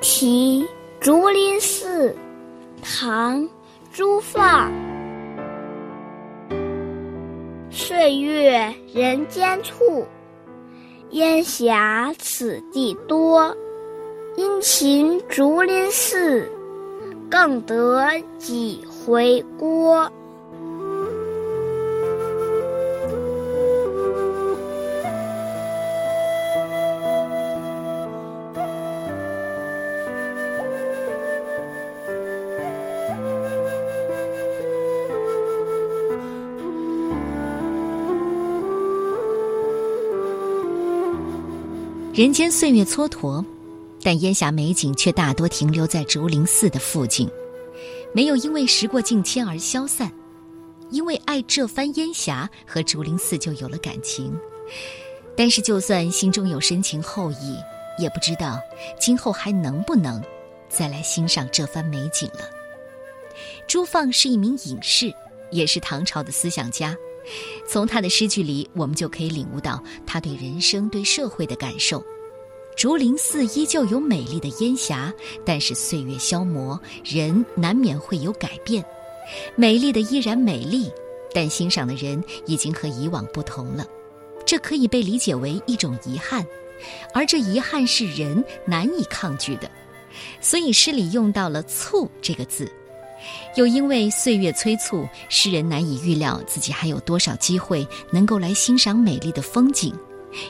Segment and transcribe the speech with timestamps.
[0.00, 0.64] 题
[1.00, 2.14] 竹林寺，
[2.82, 3.42] 唐·
[3.92, 4.70] 朱放。
[7.68, 10.06] 岁月人间处，
[11.10, 13.56] 烟霞此地多。
[14.36, 16.48] 殷勤竹林寺，
[17.28, 20.08] 更得几回郭。
[42.18, 43.44] 人间岁月蹉跎，
[44.02, 47.30] 但烟霞美景却大多停留在竹林寺的附近，
[48.12, 50.12] 没有因为时过境迁而消散。
[50.90, 54.36] 因为爱这番烟霞，和竹林寺就有了感情。
[55.36, 57.56] 但是，就算心中有深情厚谊，
[58.00, 58.58] 也不知道
[58.98, 60.20] 今后还能不能
[60.68, 62.40] 再来欣赏这番美景了。
[63.68, 65.14] 朱放是一名隐士，
[65.52, 66.96] 也是唐朝的思想家。
[67.66, 72.04] 从他的诗句里，我们就可以领悟到他对人生、对社会的感受。
[72.76, 75.12] 竹林寺依旧有美丽的烟霞，
[75.44, 78.84] 但是岁月消磨，人难免会有改变。
[79.56, 80.90] 美丽的依然美丽，
[81.34, 83.84] 但欣赏的人已经和以往不同了。
[84.46, 86.46] 这可以被理解为一种遗憾，
[87.12, 89.70] 而这遗憾是人难以抗拒的。
[90.40, 92.70] 所以诗里用到了“促”这个字。
[93.56, 99.94] 又因为岁月催促，诗人难以预料自己还有多少机会能够来欣赏美丽的风景，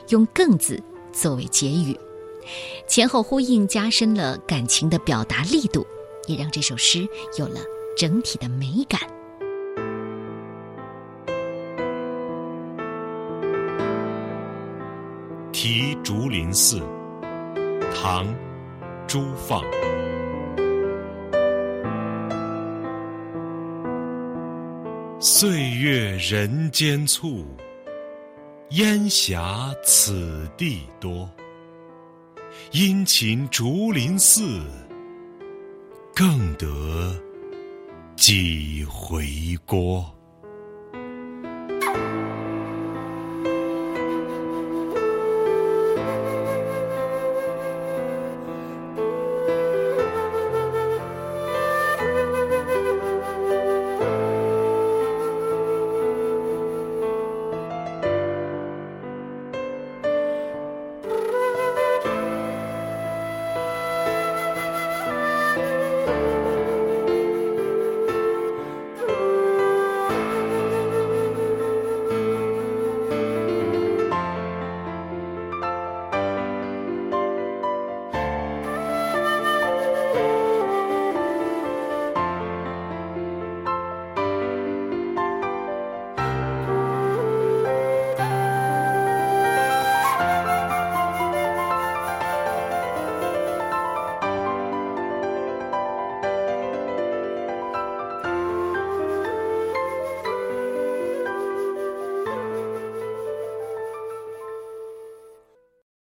[0.08, 1.98] 用“更”字作为结语，
[2.86, 5.86] 前后呼应，加深了感情的表达力度，
[6.26, 7.60] 也让这首诗有了
[7.96, 9.00] 整体的美感。
[15.50, 16.80] 题竹林寺，
[17.92, 18.32] 唐，
[19.08, 19.60] 朱放。
[25.20, 27.44] 岁月人间促，
[28.70, 31.28] 烟霞此地多。
[32.70, 34.62] 殷勤竹林寺，
[36.14, 37.12] 更得
[38.14, 39.26] 几回
[39.66, 40.08] 锅。